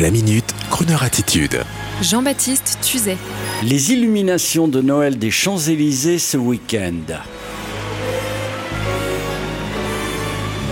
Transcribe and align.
La 0.00 0.12
minute, 0.12 0.54
Kroneur 0.70 1.02
attitude. 1.02 1.60
Jean-Baptiste 2.02 2.78
Tuzet. 2.82 3.16
Les 3.64 3.92
illuminations 3.92 4.68
de 4.68 4.80
Noël 4.80 5.18
des 5.18 5.32
Champs-Élysées 5.32 6.20
ce 6.20 6.36
week-end. 6.36 7.16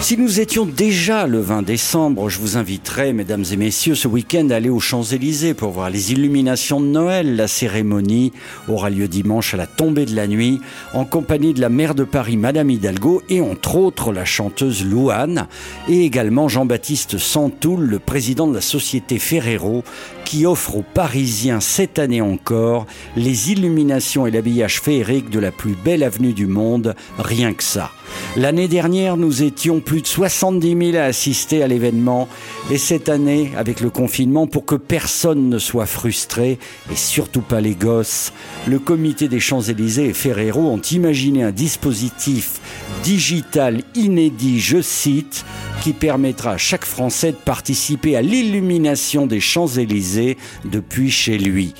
Si 0.00 0.16
nous 0.16 0.38
étions 0.40 0.64
déjà 0.64 1.26
le 1.26 1.40
20 1.40 1.62
décembre, 1.62 2.30
je 2.30 2.38
vous 2.38 2.56
inviterais, 2.56 3.12
mesdames 3.12 3.44
et 3.52 3.56
messieurs, 3.56 3.96
ce 3.96 4.06
week-end 4.06 4.48
à 4.50 4.54
aller 4.54 4.70
aux 4.70 4.78
Champs-Élysées 4.78 5.54
pour 5.54 5.72
voir 5.72 5.90
les 5.90 6.12
illuminations 6.12 6.80
de 6.80 6.86
Noël. 6.86 7.34
La 7.34 7.48
cérémonie 7.48 8.32
aura 8.68 8.90
lieu 8.90 9.08
dimanche 9.08 9.54
à 9.54 9.56
la 9.56 9.66
tombée 9.66 10.06
de 10.06 10.14
la 10.14 10.28
nuit, 10.28 10.60
en 10.94 11.04
compagnie 11.04 11.52
de 11.52 11.60
la 11.60 11.68
maire 11.68 11.96
de 11.96 12.04
Paris, 12.04 12.36
Madame 12.36 12.70
Hidalgo, 12.70 13.22
et 13.28 13.40
entre 13.40 13.74
autres 13.74 14.12
la 14.12 14.24
chanteuse 14.24 14.84
Louane, 14.84 15.48
et 15.88 16.04
également 16.04 16.48
Jean-Baptiste 16.48 17.18
Santoul, 17.18 17.80
le 17.80 17.98
président 17.98 18.46
de 18.46 18.54
la 18.54 18.60
société 18.62 19.18
Ferrero, 19.18 19.82
qui 20.24 20.46
offre 20.46 20.76
aux 20.76 20.84
Parisiens 20.94 21.60
cette 21.60 21.98
année 21.98 22.22
encore 22.22 22.86
les 23.16 23.50
illuminations 23.50 24.26
et 24.26 24.30
l'habillage 24.30 24.80
féerique 24.80 25.28
de 25.28 25.40
la 25.40 25.50
plus 25.50 25.74
belle 25.74 26.04
avenue 26.04 26.32
du 26.32 26.46
monde, 26.46 26.94
rien 27.18 27.52
que 27.52 27.64
ça. 27.64 27.90
L'année 28.36 28.68
dernière, 28.68 29.16
nous 29.16 29.42
étions 29.42 29.80
plus 29.80 30.02
de 30.02 30.06
70 30.06 30.92
000 30.92 30.96
à 30.96 31.06
assister 31.06 31.62
à 31.62 31.66
l'événement. 31.66 32.28
Et 32.70 32.78
cette 32.78 33.08
année, 33.08 33.52
avec 33.56 33.80
le 33.80 33.90
confinement, 33.90 34.46
pour 34.46 34.64
que 34.64 34.74
personne 34.74 35.48
ne 35.48 35.58
soit 35.58 35.86
frustré 35.86 36.58
et 36.92 36.96
surtout 36.96 37.40
pas 37.40 37.60
les 37.60 37.74
gosses, 37.74 38.32
le 38.66 38.78
comité 38.78 39.28
des 39.28 39.40
Champs-Élysées 39.40 40.06
et 40.06 40.14
Ferrero 40.14 40.60
ont 40.60 40.80
imaginé 40.80 41.42
un 41.42 41.50
dispositif 41.50 42.60
digital 43.02 43.82
inédit, 43.94 44.60
je 44.60 44.82
cite, 44.82 45.44
qui 45.82 45.92
permettra 45.92 46.52
à 46.52 46.56
chaque 46.56 46.84
Français 46.84 47.32
de 47.32 47.36
participer 47.36 48.14
à 48.16 48.22
l'illumination 48.22 49.26
des 49.26 49.40
Champs-Élysées 49.40 50.38
depuis 50.64 51.10
chez 51.10 51.36
lui. 51.38 51.74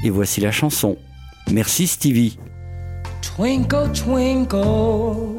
Et 0.05 0.11
voici 0.11 0.41
la 0.41 0.51
chanson. 0.51 0.99
Merci 1.51 1.87
Stevie. 1.87 2.39
Twinkle, 3.23 3.89
twinkle, 3.93 5.39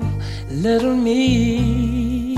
little 0.49 0.95
me. 0.95 2.37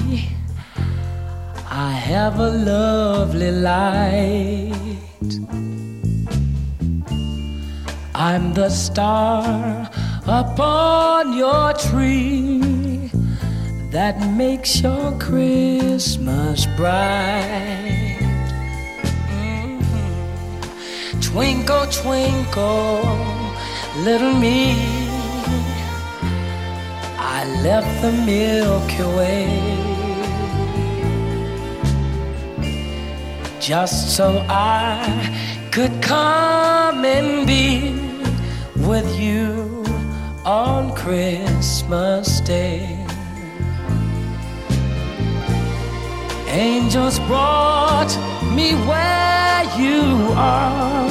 I 1.69 1.91
have 1.91 2.39
a 2.39 2.49
lovely 2.49 3.51
light. 3.51 4.73
I'm 8.15 8.53
the 8.53 8.69
star 8.69 9.89
upon 10.27 11.37
your 11.37 11.73
tree 11.73 13.11
that 13.91 14.19
makes 14.35 14.81
your 14.81 15.17
Christmas 15.19 16.65
bright. 16.75 18.17
Mm-hmm. 19.31 21.19
Twinkle, 21.21 21.85
twinkle, 21.87 23.38
little 24.03 24.33
me. 24.33 24.73
I 27.17 27.45
left 27.63 28.01
the 28.01 28.11
Milky 28.11 29.03
Way 29.17 29.89
just 33.59 34.15
so 34.15 34.45
I 34.49 35.69
could 35.71 36.01
come 36.01 37.05
and 37.05 37.45
be 37.45 37.93
with 38.87 39.19
you 39.19 39.83
on 40.45 40.95
Christmas 40.95 42.39
Day. 42.41 43.05
Angels 46.47 47.19
brought 47.19 48.11
me 48.55 48.73
where 48.89 49.63
you 49.77 50.33
are, 50.35 51.09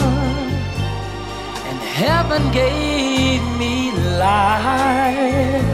heaven 2.39 2.53
gave 2.53 3.43
me 3.59 3.91
light. 4.19 5.65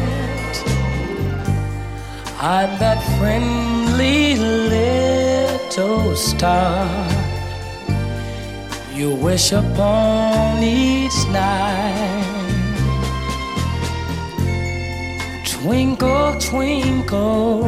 I'm 2.41 2.79
that 2.79 3.01
friendly 3.19 4.37
little 4.37 6.17
star 6.17 6.89
you 8.93 9.15
wish 9.15 9.53
upon 9.53 10.63
each 10.63 11.27
night. 11.29 12.31
Twinkle, 15.47 16.39
twinkle, 16.41 17.63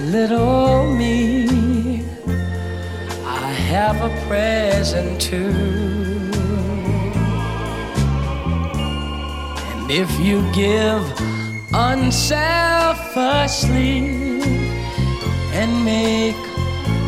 little 0.00 0.92
me, 0.94 2.02
I 3.24 3.52
have 3.72 3.96
a 4.02 4.10
present 4.26 5.20
too. 5.20 6.05
And 9.88 9.94
if 9.94 10.18
you 10.18 10.42
give 10.52 11.00
unselfishly 11.72 12.40
and 15.54 15.84
make 15.84 16.34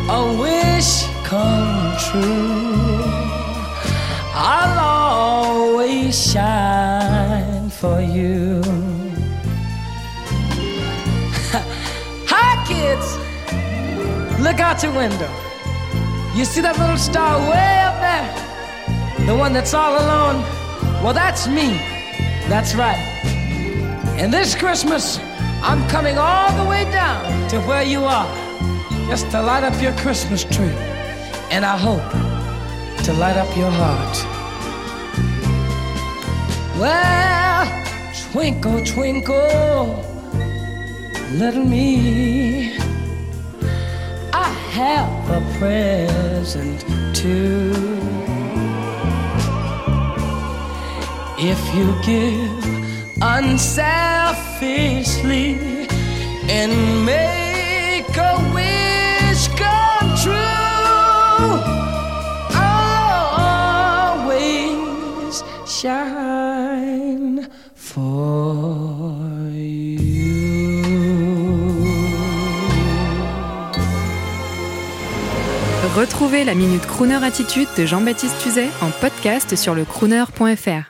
a 0.07 0.37
wish 0.39 1.03
come 1.25 1.97
true. 1.97 3.03
I'll 4.33 4.79
always 4.79 6.31
shine 6.31 7.69
for 7.69 7.99
you. 7.99 8.61
Hi, 12.31 12.63
kids! 12.65 13.17
Look 14.39 14.61
out 14.61 14.81
your 14.83 14.93
window. 14.93 15.29
You 16.33 16.45
see 16.45 16.61
that 16.61 16.79
little 16.79 16.95
star 16.95 17.41
way 17.41 17.81
up 17.83 17.99
there? 17.99 19.25
The 19.25 19.35
one 19.35 19.51
that's 19.51 19.73
all 19.73 19.97
alone? 20.01 20.41
Well, 21.03 21.13
that's 21.13 21.45
me. 21.45 21.98
That's 22.49 22.73
right. 22.73 22.97
And 24.17 24.33
this 24.33 24.55
Christmas, 24.55 25.19
I'm 25.61 25.87
coming 25.87 26.17
all 26.17 26.51
the 26.61 26.67
way 26.69 26.83
down 26.91 27.47
to 27.49 27.59
where 27.61 27.83
you 27.83 28.03
are. 28.03 28.27
just 29.09 29.31
to 29.31 29.41
light 29.41 29.63
up 29.63 29.81
your 29.81 29.93
Christmas 29.93 30.43
tree. 30.43 30.75
And 31.49 31.65
I 31.65 31.75
hope 31.77 32.11
to 33.05 33.13
light 33.13 33.37
up 33.37 33.55
your 33.57 33.71
heart. 33.71 34.17
Well, 36.77 37.65
twinkle, 38.31 38.85
twinkle, 38.85 40.05
little 41.31 41.65
me. 41.65 42.77
I 44.31 44.49
have 44.77 45.29
a 45.31 45.57
present 45.57 46.85
too. 47.15 48.38
If 51.41 51.73
you 51.73 51.95
give 52.05 52.65
unselfishly 53.21 55.57
and 56.49 57.05
make 57.05 58.17
a 58.17 58.37
wish 58.53 59.47
come 59.55 60.15
true, 60.21 61.61
I'll 62.53 64.27
always 64.27 65.41
shine 65.65 67.47
for. 67.73 68.99
Retrouvez 75.95 76.43
la 76.45 76.55
Minute 76.55 76.85
Crooner 76.85 77.21
Attitude 77.23 77.67
de 77.75 77.85
Jean-Baptiste 77.85 78.37
Tuzet 78.41 78.69
en 78.81 78.89
podcast 78.89 79.57
sur 79.57 79.75
le 79.75 79.83
crooner.fr. 79.83 80.88